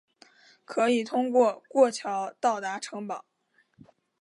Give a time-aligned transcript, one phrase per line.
[0.65, 3.23] 可以通过过桥到达城堡。